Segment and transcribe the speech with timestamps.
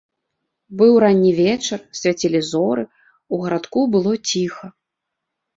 [0.79, 2.83] Быў ранні вечар, свяцілі зоры,
[3.37, 4.65] у гарадку было ціха.